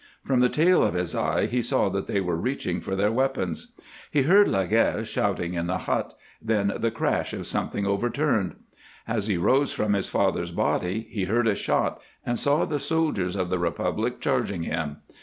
From 0.23 0.39
the 0.39 0.49
tail 0.49 0.81
of 0.81 0.95
his 0.95 1.13
eye 1.13 1.45
he 1.45 1.61
saw 1.61 1.87
that 1.89 2.07
they 2.07 2.19
were 2.19 2.35
reaching 2.35 2.81
for 2.81 2.95
their 2.95 3.11
weapons. 3.11 3.75
He 4.09 4.23
heard 4.23 4.47
Laguerre 4.47 5.03
shouting 5.05 5.53
in 5.53 5.67
the 5.67 5.77
hut, 5.77 6.15
then 6.41 6.73
the 6.79 6.89
crash 6.89 7.33
of 7.33 7.45
something 7.45 7.85
overturned. 7.85 8.55
As 9.07 9.27
he 9.27 9.37
rose 9.37 9.73
from 9.73 9.93
his 9.93 10.09
father's 10.09 10.49
body 10.49 11.07
he 11.11 11.25
heard 11.25 11.47
a 11.47 11.53
shot 11.53 12.01
and 12.25 12.39
saw 12.39 12.65
the 12.65 12.79
soldiers 12.79 13.35
of 13.35 13.51
the 13.51 13.59
Republic 13.59 14.19
charging 14.19 14.63
him. 14.63 15.01